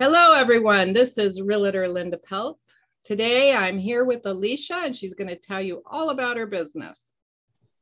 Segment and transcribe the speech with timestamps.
[0.00, 0.92] Hello, everyone.
[0.92, 2.60] This is Realtor Linda Peltz.
[3.02, 7.10] Today I'm here with Alysia, and she's going to tell you all about her business.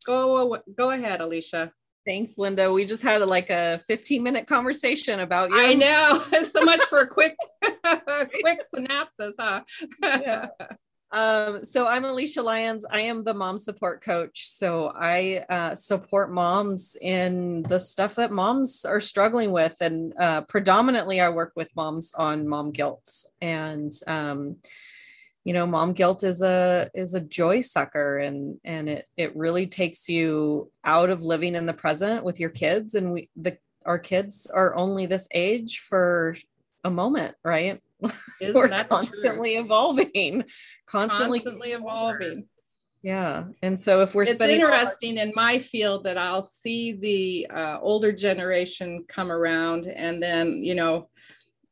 [0.07, 1.71] Go, go ahead, Alysia.
[2.07, 2.73] Thanks, Linda.
[2.73, 5.59] We just had a, like a 15 minute conversation about you.
[5.59, 6.25] I know.
[6.55, 9.61] so much for a quick, quick synopsis, huh?
[10.03, 10.47] yeah.
[11.13, 12.85] Um, so I'm Alysia Lyons.
[12.91, 14.49] I am the mom support coach.
[14.49, 20.41] So I uh, support moms in the stuff that moms are struggling with, and uh,
[20.43, 23.09] predominantly I work with moms on mom guilt.
[23.41, 24.57] And um,
[25.45, 29.69] you know, mom guilt is a is a joy sucker, and and it it really
[29.69, 32.97] takes you out of living in the present with your kids.
[32.97, 36.37] And we the our kids are only this age for
[36.83, 37.81] a moment, right?
[38.41, 39.65] Isn't We're constantly true?
[39.65, 40.45] evolving,
[40.87, 42.47] constantly, constantly evolving.
[43.03, 47.47] Yeah, and so if we're it's spending interesting in my field that I'll see the
[47.55, 51.09] uh, older generation come around, and then you know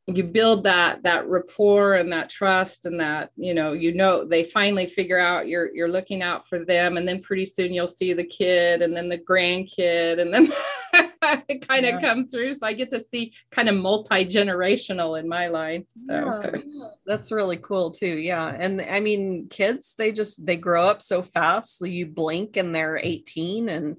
[0.07, 4.43] you build that that rapport and that trust and that you know you know they
[4.43, 6.97] finally figure out you're you're looking out for them.
[6.97, 10.53] And then pretty soon you'll see the kid and then the grandkid and then
[11.49, 12.01] it kind of yeah.
[12.01, 12.53] come through.
[12.53, 16.41] So i get to see kind of multi-generational in my line so.
[16.43, 18.55] Yeah, that's really cool too yeah.
[18.57, 21.79] And i mean kids they just they grow up so fast.
[21.79, 23.97] So you blink and they're 18 and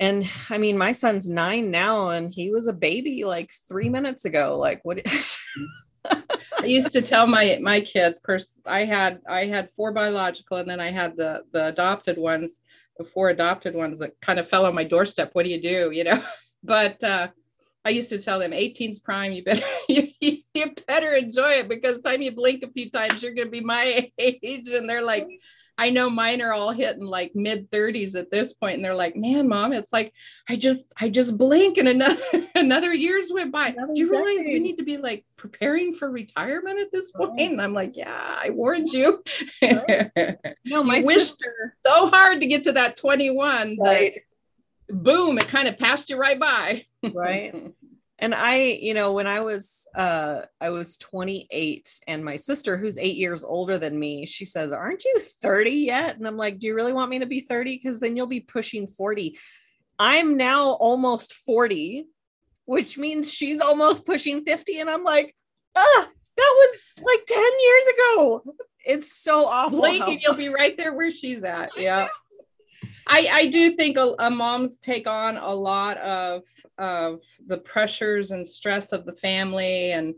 [0.00, 4.24] and i mean my son's nine now and he was a baby like three minutes
[4.24, 5.00] ago like what
[6.10, 10.68] i used to tell my my kids pers- i had i had four biological and
[10.68, 12.52] then i had the the adopted ones
[12.98, 15.90] the four adopted ones that kind of fell on my doorstep what do you do
[15.92, 16.22] you know
[16.64, 17.28] but uh
[17.82, 19.32] I used to tell them 18's prime.
[19.32, 23.32] You better you, you better enjoy it because time you blink a few times, you're
[23.34, 24.68] gonna be my age.
[24.68, 25.26] And they're like,
[25.80, 29.16] I know mine are all hitting like mid 30s at this point, and they're like,
[29.16, 30.12] "Man, mom, it's like
[30.46, 32.20] I just I just blink and another
[32.54, 33.68] another year's went by.
[33.68, 34.26] Another Do you decade.
[34.26, 37.96] realize we need to be like preparing for retirement at this point?" And I'm like,
[37.96, 39.24] "Yeah, I warned you."
[40.66, 44.20] no, my sister so hard to get to that 21, right?
[44.90, 46.84] boom, it kind of passed you right by.
[47.14, 47.54] right
[48.20, 52.98] and i you know when i was uh i was 28 and my sister who's
[52.98, 56.16] eight years older than me she says aren't you 30 yet?
[56.16, 58.40] And i'm like do you really want me to be 30 because then you'll be
[58.40, 59.38] pushing 40
[59.98, 62.06] i'm now almost 40
[62.66, 65.34] which means she's almost pushing 50 and i'm like
[65.76, 68.54] ah that was like 10 years ago.
[68.86, 71.70] It's so awful blink and you'll be right there where she's at.
[71.76, 72.08] Yeah
[73.12, 76.44] I, I do think a, a, moms take on a lot of
[76.78, 80.14] of the pressures and stress of the family and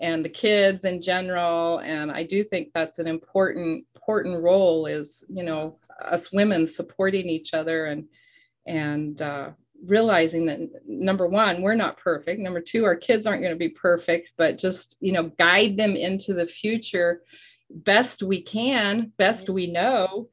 [0.00, 1.78] and the kids in general.
[1.80, 7.28] And i do think that's an important important role is you know us women supporting
[7.28, 8.06] each other and
[8.66, 9.50] and uh,
[9.84, 12.40] realizing that number one we're not perfect.
[12.40, 15.94] Number two our kids aren't going to be perfect but just you know guide them
[15.94, 17.20] into the future
[17.70, 20.30] best we can best we know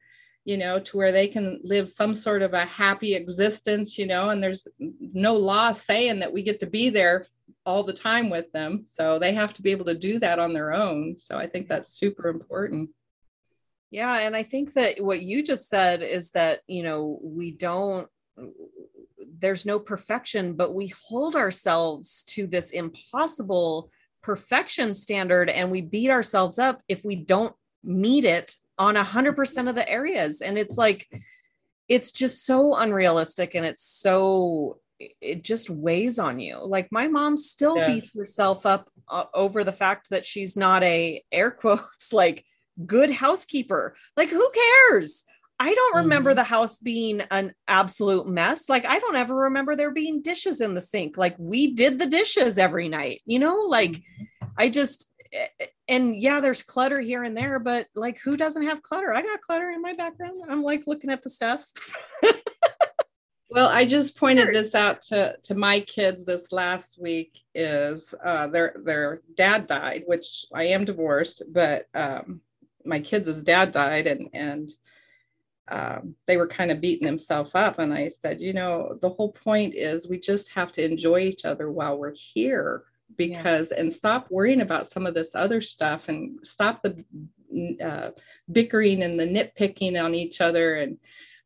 [0.48, 4.30] you know, to where they can live some sort of a happy existence, you know,
[4.30, 7.26] and there's no law saying that we get to be there
[7.66, 8.86] all the time with them.
[8.86, 11.16] So they have to be able to do that on their own.
[11.18, 12.88] So I think that's super important.
[13.90, 14.20] Yeah.
[14.20, 18.08] And I think that what you just said is that, you know, we don't,
[19.38, 23.90] there's no perfection, but we hold ourselves to this impossible
[24.22, 27.54] perfection standard and we beat ourselves up if we don't
[27.84, 30.40] meet it on a hundred percent of the areas.
[30.40, 31.08] And it's like,
[31.88, 36.58] it's just so unrealistic and it's so it just weighs on you.
[36.58, 37.86] Like my mom still yeah.
[37.86, 42.44] beats herself up uh, over the fact that she's not a air quotes like
[42.84, 43.94] good housekeeper.
[44.16, 45.24] Like who cares?
[45.60, 46.36] I don't remember mm-hmm.
[46.38, 48.68] the house being an absolute mess.
[48.68, 51.16] Like I don't ever remember there being dishes in the sink.
[51.16, 53.22] Like we did the dishes every night.
[53.24, 54.48] You know, like mm-hmm.
[54.56, 55.10] I just
[55.88, 59.12] and yeah, there's clutter here and there, but like who doesn't have clutter?
[59.12, 60.42] I got clutter in my background.
[60.48, 61.66] I'm like looking at the stuff.
[63.50, 68.48] well, I just pointed this out to to my kids this last week is uh
[68.48, 72.42] their their dad died, which I am divorced, but um
[72.84, 74.70] my kids' dad died and and
[75.70, 77.78] um, they were kind of beating themselves up.
[77.78, 81.44] And I said, you know, the whole point is we just have to enjoy each
[81.44, 82.84] other while we're here
[83.16, 83.80] because yeah.
[83.80, 87.04] and stop worrying about some of this other stuff and stop the
[87.84, 88.10] uh,
[88.52, 90.76] bickering and the nitpicking on each other.
[90.76, 90.98] And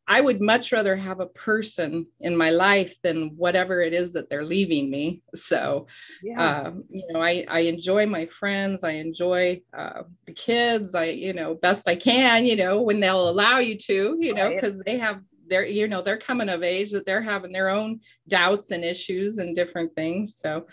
[0.05, 4.29] i would much rather have a person in my life than whatever it is that
[4.29, 5.21] they're leaving me.
[5.33, 5.87] So
[6.21, 6.41] yeah.
[6.41, 8.83] uh, you know I, I enjoy my friends.
[8.83, 10.93] I enjoy uh, the kids.
[10.93, 14.53] I you know best i can you know when they'll allow you to you know
[14.53, 17.99] because they have they're you know they're coming of age that they're having their own
[18.27, 20.37] doubts and issues and different things.
[20.41, 20.67] So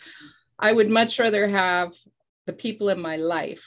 [0.61, 1.95] I would much rather have
[2.47, 3.65] the people in my life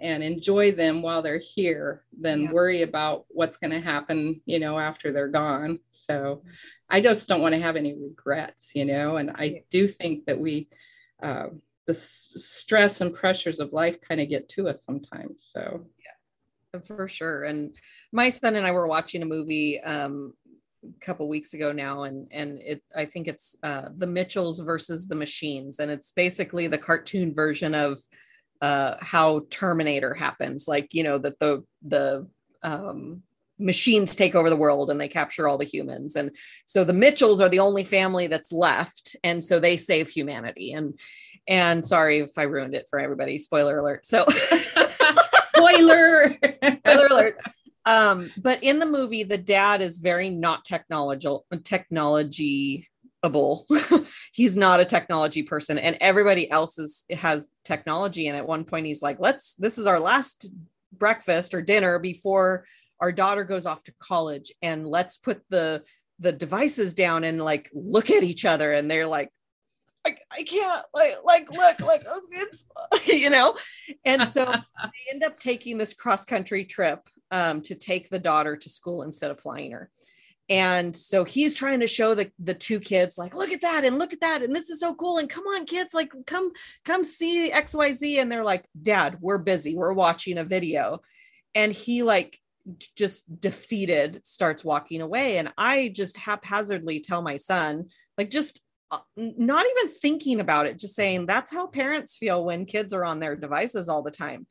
[0.00, 2.50] and enjoy them while they're here than yeah.
[2.50, 5.78] worry about what's going to happen, you know, after they're gone.
[5.92, 6.42] So
[6.90, 10.38] I just don't want to have any regrets, you know, and I do think that
[10.38, 10.68] we,
[11.22, 11.46] uh,
[11.86, 15.36] the s- stress and pressures of life kind of get to us sometimes.
[15.52, 17.44] So, yeah, for sure.
[17.44, 17.76] And
[18.12, 20.34] my son and I were watching a movie um,
[21.00, 25.16] couple weeks ago now, and and it I think it's uh, the Mitchells versus the
[25.16, 27.98] Machines, and it's basically the cartoon version of
[28.60, 32.26] uh, how Terminator happens, like you know that the the
[32.62, 33.22] um,
[33.58, 36.34] machines take over the world and they capture all the humans, and
[36.66, 40.72] so the Mitchells are the only family that's left, and so they save humanity.
[40.72, 40.98] And
[41.46, 43.38] and sorry if I ruined it for everybody.
[43.38, 44.06] Spoiler alert.
[44.06, 44.24] So
[45.54, 46.30] spoiler
[46.84, 47.38] spoiler alert.
[47.86, 52.88] Um, but in the movie, the dad is very not technological technology
[54.32, 58.28] he's not a technology person and everybody else is has technology.
[58.28, 60.50] And at one point he's like let's this is our last
[60.92, 62.66] breakfast or dinner before
[63.00, 65.82] our daughter goes off to college and let's put the
[66.20, 68.72] the devices down and like look at each other.
[68.72, 69.30] And they're like
[70.06, 72.66] I, I can't like like look like it's
[73.06, 73.56] you know?
[74.04, 74.44] And so
[74.82, 77.00] they end up taking this cross country trip
[77.34, 79.90] um, to take the daughter to school instead of flying her.
[80.48, 83.98] And so he's trying to show the the two kids like look at that and
[83.98, 86.52] look at that and this is so cool and come on kids like come
[86.84, 91.00] come see xyz and they're like dad we're busy we're watching a video.
[91.54, 92.38] And he like
[92.94, 95.38] just defeated starts walking away.
[95.38, 97.86] And i just haphazardly tell my son
[98.18, 98.60] like just
[98.90, 103.04] uh, not even thinking about it just saying that's how parents feel when kids are
[103.04, 104.46] on their devices all the time.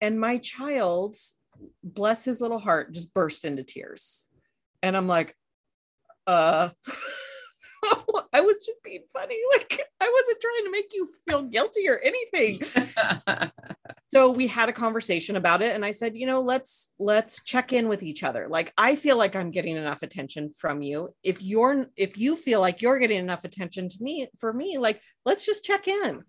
[0.00, 1.16] And my child
[1.82, 4.28] bless his little heart just burst into tears
[4.82, 5.34] and i'm like
[6.26, 6.68] uh
[8.32, 9.36] I was just being funny.
[9.52, 12.62] Like I wasn't trying to make you feel guilty or anything.
[14.08, 17.72] so we had a conversation about it and I said, you know, let's let's check
[17.72, 18.46] in with each other.
[18.48, 21.14] Like I feel like I'm getting enough attention from you.
[21.22, 25.02] If you're if you feel like you're getting enough attention to me for me, like
[25.24, 26.22] let's just check in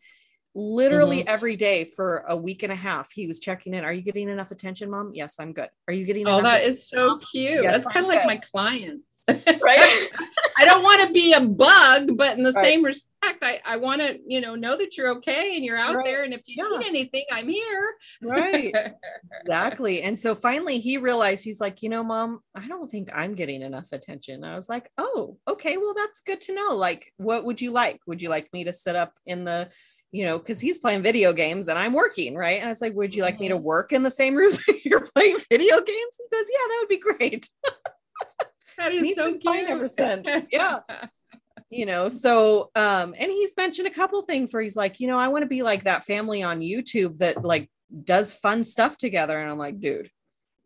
[0.53, 1.29] literally mm-hmm.
[1.29, 4.29] every day for a week and a half he was checking in are you getting
[4.29, 5.11] enough attention mom?
[5.13, 5.69] Yes i'm good.
[5.87, 7.63] Are you getting oh that is so cute.
[7.63, 9.05] Yes, that's kind of like my clients.
[9.27, 10.09] Right?
[10.57, 12.65] I don't want to be a bug but in the right.
[12.65, 13.11] same respect
[13.41, 16.05] i, I want to you know know that you're okay and you're out right.
[16.05, 16.77] there and if you yeah.
[16.77, 17.95] need anything i'm here.
[18.21, 18.73] Right.
[19.41, 20.01] Exactly.
[20.03, 23.61] And so finally he realized he's like you know mom i don't think i'm getting
[23.61, 24.43] enough attention.
[24.43, 26.75] I was like oh okay well that's good to know.
[26.75, 27.99] Like what would you like?
[28.07, 29.69] Would you like me to sit up in the
[30.11, 32.59] you know, because he's playing video games and I'm working, right?
[32.59, 33.63] And I was like, Would you like me to mm-hmm.
[33.63, 36.17] work in the same room that you're playing video games?
[36.17, 37.49] He goes, Yeah, that would be great.
[38.77, 39.69] That is so cute.
[39.69, 40.47] Ever since.
[40.51, 40.79] Yeah.
[41.69, 45.19] you know, so um, and he's mentioned a couple things where he's like, you know,
[45.19, 47.69] I want to be like that family on YouTube that like
[48.05, 49.39] does fun stuff together.
[49.39, 50.09] And I'm like, dude,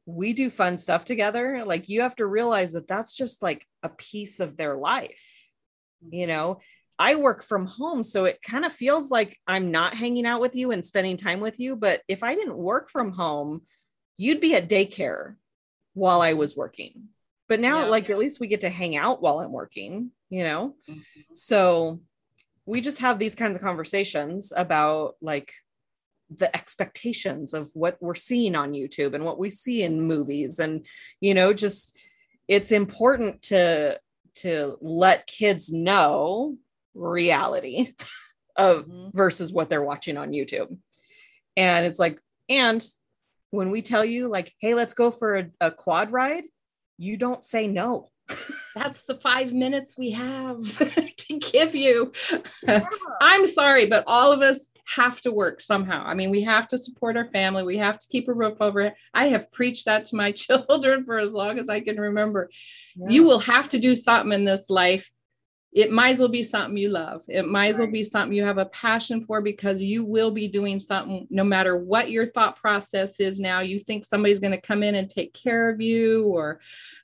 [0.05, 1.65] we do fun stuff together.
[1.65, 5.49] Like you have to realize that that's just like a piece of their life,
[6.09, 6.59] you know
[6.97, 8.03] I work from home.
[8.03, 11.39] So it kind of feels like I'm not hanging out with you and spending time
[11.41, 11.75] with you.
[11.75, 13.61] But if I didn't work from home,
[14.17, 15.35] you'd be at daycare
[15.93, 17.09] while I was working.
[17.47, 20.43] But now, yeah, like, at least we get to hang out while I'm working, you
[20.43, 20.75] know?
[20.89, 20.99] Mm-hmm.
[21.33, 22.01] So
[22.65, 25.53] we just have these kinds of conversations about like
[26.35, 30.59] the expectations of what we're seeing on YouTube and what we see in movies.
[30.59, 30.85] And,
[31.21, 31.97] you know, just
[32.47, 33.99] it's important to
[34.35, 36.57] to let kids know
[36.95, 37.93] reality
[38.55, 39.15] of mm-hmm.
[39.15, 40.77] versus what they're watching on YouTube.
[41.57, 42.85] And it's like, and
[43.51, 46.43] when we tell you, like, hey, let's go for a, a quad ride,
[46.97, 48.09] you don't say no.
[48.75, 50.59] That's the five minutes we have
[51.17, 52.11] to give you.
[52.63, 52.85] Yeah.
[53.21, 56.03] I'm sorry, but all of us have to work somehow.
[56.05, 57.63] I mean, we have to support our family.
[57.63, 58.93] We have to keep a roof over it.
[59.13, 62.49] I have preached that to my children for as long as I can remember.
[62.95, 63.07] Yeah.
[63.09, 65.09] You will have to do something in this life
[65.75, 67.21] it might as well be something you love.
[67.27, 70.47] It might as well be something you have a passion for because you will be
[70.47, 73.59] doing something no matter what your thought process is now.
[73.59, 76.61] You think somebody's going to come in and take care of you, or,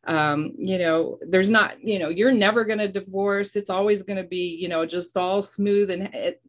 [0.08, 3.58] um, you know, there's not, you know, you're never going to divorce.
[3.58, 5.92] It's always going to be, you know, just all smooth.
[5.92, 6.42] And it,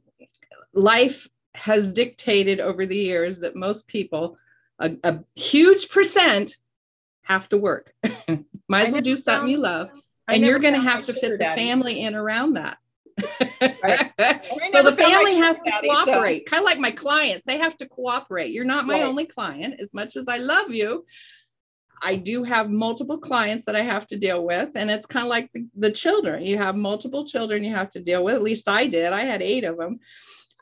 [0.75, 4.39] life has dictated over the years that most people,
[4.79, 6.57] a, a huge percent,
[7.23, 7.93] have to work.
[8.69, 9.91] might as well do something you love
[10.29, 11.63] and you're going to have to fit the daddy.
[11.63, 12.79] family in around that.
[13.61, 14.11] right.
[14.73, 16.51] so the family has to daddy, cooperate, so.
[16.51, 17.45] kind of like my clients.
[17.47, 18.53] They have to cooperate.
[18.53, 19.05] You're not my right.
[19.05, 19.81] only client.
[19.81, 21.05] As much as I love you,
[22.03, 24.71] I do have multiple clients that I have to deal with.
[24.75, 26.45] And it's kind of like the, the children.
[26.45, 28.35] You have multiple children you have to deal with.
[28.35, 29.13] At least I did.
[29.13, 30.01] I had eight of them.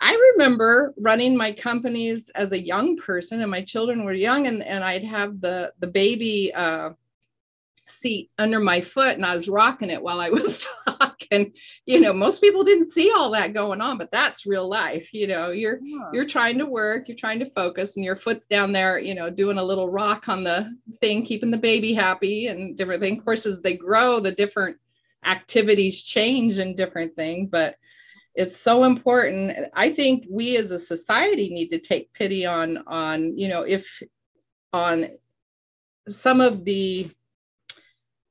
[0.03, 4.63] I remember running my companies as a young person, and my children were young, and,
[4.63, 6.91] and I'd have the the baby uh,
[7.91, 11.53] seat under my foot, and I was rocking it while I was talking.
[11.87, 15.13] You know, most people didn't see all that going on, but that's real life.
[15.13, 16.11] You know, you're yeah.
[16.13, 18.99] you're trying to work, you're trying to focus, and your foot's down there.
[18.99, 23.03] You know, doing a little rock on the thing, keeping the baby happy, and different
[23.03, 23.19] things.
[23.19, 24.77] Of course, as they grow, the different
[25.25, 27.77] activities change and different things, but
[28.37, 33.37] it's so important i think we as a society need to take pity on on
[33.37, 33.85] you know if
[34.73, 35.09] on
[36.09, 37.11] some of the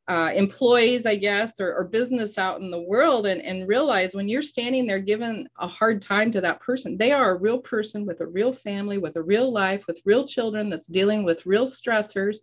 [0.10, 4.28] uh, employees i guess or, or, business out in the world and, and realize when
[4.28, 8.06] you're standing there giving a hard time to that person they are a real person
[8.06, 11.68] with a real family with a real life with real children that's dealing with real
[11.68, 12.38] stressors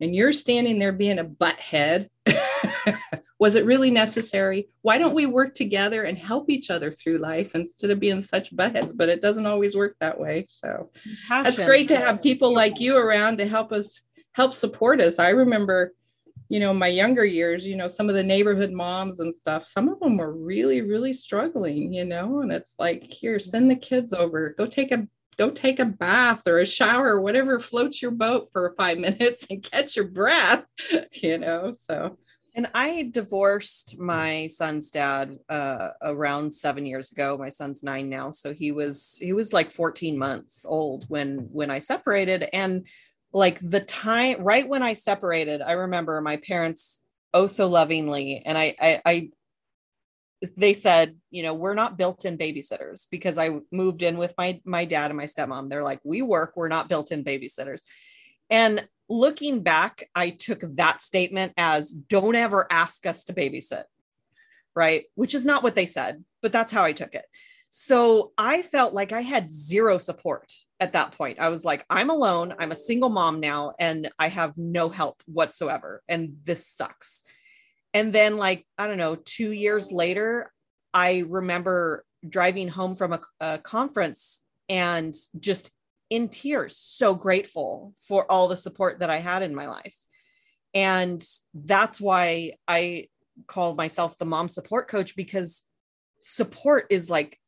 [0.00, 2.08] and you're standing there being a butthead
[3.38, 4.68] was it really necessary?
[4.82, 8.54] Why don't we work together and help each other through life instead of being such
[8.54, 8.96] buttheads?
[8.96, 10.44] But it doesn't always work that way.
[10.48, 10.90] So
[11.28, 11.44] Passion.
[11.44, 15.18] that's great to have people like you around to help us help support us.
[15.18, 15.92] I remember,
[16.48, 19.88] you know, my younger years, you know, some of the neighborhood moms and stuff, some
[19.88, 24.12] of them were really, really struggling, you know, and it's like, here, send the kids
[24.12, 25.06] over, go take a
[25.38, 29.46] go take a bath or a shower or whatever floats your boat for five minutes
[29.50, 30.64] and catch your breath,
[31.12, 31.74] you know.
[31.86, 32.18] So
[32.58, 37.38] and I divorced my son's dad uh, around seven years ago.
[37.38, 41.70] My son's nine now, so he was he was like 14 months old when when
[41.70, 42.48] I separated.
[42.52, 42.86] And
[43.32, 47.02] like the time right when I separated, I remember my parents
[47.34, 49.30] oh so lovingly, and I I, I
[50.56, 54.84] they said, you know, we're not built-in babysitters because I moved in with my my
[54.84, 55.68] dad and my stepmom.
[55.68, 57.82] They're like, we work, we're not built-in babysitters.
[58.50, 63.84] And looking back, I took that statement as don't ever ask us to babysit,
[64.74, 65.04] right?
[65.16, 67.24] Which is not what they said, but that's how I took it.
[67.70, 71.38] So I felt like I had zero support at that point.
[71.38, 72.54] I was like, I'm alone.
[72.58, 76.02] I'm a single mom now, and I have no help whatsoever.
[76.08, 77.22] And this sucks.
[77.92, 80.50] And then, like, I don't know, two years later,
[80.94, 85.70] I remember driving home from a, a conference and just
[86.10, 89.96] in tears, so grateful for all the support that I had in my life.
[90.74, 91.22] And
[91.54, 93.08] that's why I
[93.46, 95.62] call myself the mom support coach because
[96.20, 97.38] support is like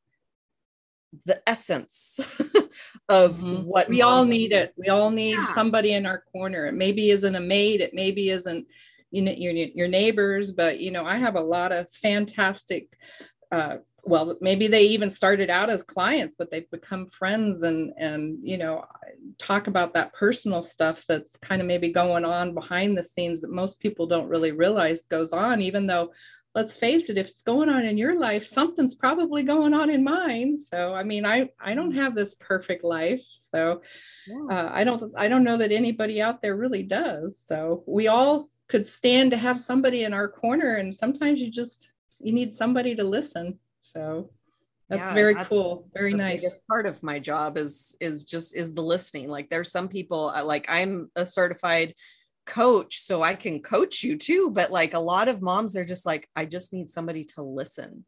[1.27, 2.21] the essence
[3.09, 3.65] of mm-hmm.
[3.65, 4.73] what we all need it.
[4.77, 5.55] We all need yeah.
[5.55, 6.67] somebody in our corner.
[6.67, 8.67] It maybe isn't a maid, it maybe isn't
[9.11, 12.97] you know your, your neighbors, but you know, I have a lot of fantastic
[13.51, 18.39] uh, well maybe they even started out as clients but they've become friends and and
[18.43, 18.85] you know
[19.39, 23.51] talk about that personal stuff that's kind of maybe going on behind the scenes that
[23.51, 26.11] most people don't really realize goes on even though
[26.55, 30.03] let's face it if it's going on in your life something's probably going on in
[30.03, 33.81] mine so i mean i i don't have this perfect life so
[34.51, 38.49] uh, i don't i don't know that anybody out there really does so we all
[38.69, 42.95] could stand to have somebody in our corner and sometimes you just you need somebody
[42.95, 44.31] to listen so
[44.91, 45.89] that's yeah, very that's cool.
[45.95, 46.41] Very nice.
[46.41, 49.29] Biggest part of my job is is just is the listening.
[49.29, 51.95] Like there's some people like I'm a certified
[52.47, 54.51] coach, so I can coach you too.
[54.51, 58.05] But like a lot of moms, they're just like, I just need somebody to listen.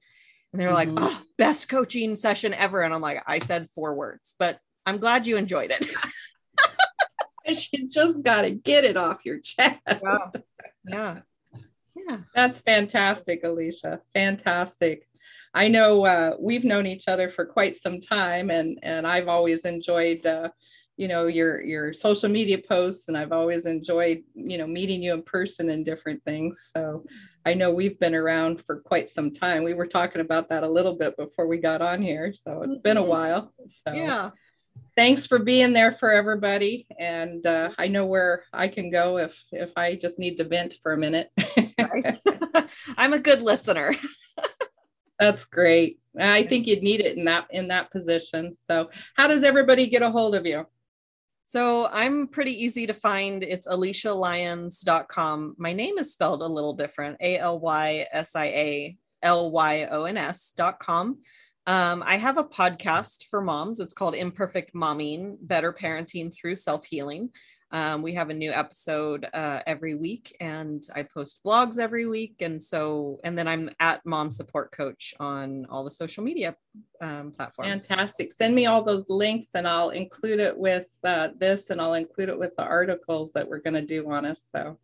[0.53, 0.95] And they're mm-hmm.
[0.95, 2.83] like, oh, best coaching session ever.
[2.83, 5.89] And I'm like, I said four words, but I'm glad you enjoyed it.
[7.73, 9.81] you just got to get it off your chest.
[10.03, 10.31] Wow.
[10.87, 11.21] Yeah.
[11.95, 12.19] Yeah.
[12.35, 14.01] That's fantastic, Alysia.
[14.15, 15.09] Fantastic.
[15.55, 19.65] I know uh, we've known each other for quite some time, and and I've always
[19.65, 20.49] enjoyed, uh,
[20.97, 25.15] you know, your your social media posts, and I've always enjoyed, you know, meeting you
[25.15, 26.71] in person and different things.
[26.77, 27.05] So
[27.47, 29.65] I know we've been around for quite some time.
[29.65, 32.79] We were talking about that a little bit before we got on here, so it's
[32.79, 33.11] been a mm-hmm.
[33.11, 33.55] while.
[33.87, 34.31] So yeah.
[34.97, 39.39] Thanks for being there for everybody, and uh, I know where I can go if
[39.51, 41.31] if I just need to vent for a minute.
[42.97, 43.95] I'm a good listener.
[45.19, 45.99] That's great.
[46.19, 48.57] I think you'd need it in that in that position.
[48.65, 50.67] So, how does everybody get a hold of you?
[51.53, 53.43] So I'm pretty easy to find.
[53.43, 55.55] It's alysialyons.com.
[55.59, 57.19] My name is spelled a little different.
[57.21, 61.19] A L Y S I A L Y O N S.com.
[61.67, 63.81] Um, I have a podcast for moms.
[63.81, 67.29] It's called Imperfect Momming Better Parenting Through Self Healing.
[67.73, 72.37] Um, we have a new episode uh, every week, and I post blogs every week.
[72.41, 76.55] And so, and then I'm at Mom Support Coach on all the social media
[77.01, 77.87] um, platforms.
[77.87, 78.33] Fantastic.
[78.33, 82.29] Send me all those links, and I'll include it with uh, this, and I'll include
[82.29, 84.41] it with the articles that we're going to do on us.
[84.55, 84.79] So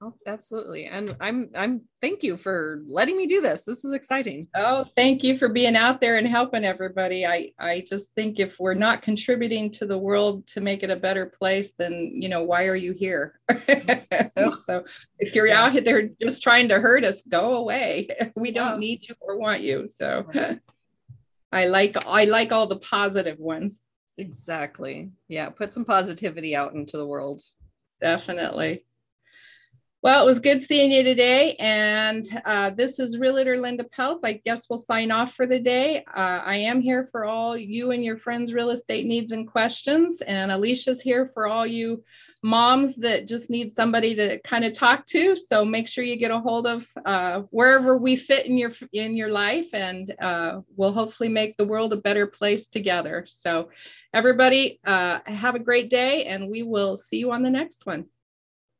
[0.00, 0.86] Oh, absolutely.
[0.86, 3.62] And I'm I'm thank you for letting me do this.
[3.62, 4.48] This is exciting.
[4.54, 7.26] Oh, thank you for being out there and helping everybody.
[7.26, 10.96] I I just think if we're not contributing to the world to make it a
[10.96, 13.40] better place, then you know, why are you here?
[14.66, 14.84] so
[15.18, 15.64] if you're yeah.
[15.64, 18.08] out there just trying to hurt us, go away.
[18.36, 18.88] We don't yeah.
[18.88, 19.88] need you or want you.
[19.94, 20.60] So right.
[21.52, 23.80] I like I like all the positive ones.
[24.16, 25.10] Exactly.
[25.28, 27.42] Yeah, put some positivity out into the world.
[28.00, 28.84] Definitely.
[30.00, 31.56] Well, it was good seeing you today.
[31.58, 34.20] And uh, this is Realtor Linda Peltz.
[34.22, 36.04] I guess we'll sign off for the day.
[36.14, 40.20] Uh, I am here for all you and your friends' real estate needs and questions.
[40.20, 42.04] And Alysia's here for all you
[42.44, 45.34] moms that just need somebody to kind of talk to.
[45.34, 49.16] So make sure you get a hold of uh, wherever we fit in your in
[49.16, 53.24] your life, and uh, we'll hopefully make the world a better place together.
[53.26, 53.70] So
[54.14, 58.06] everybody, uh, have a great day, and we will see you on the next one.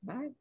[0.04, 0.37] Bye.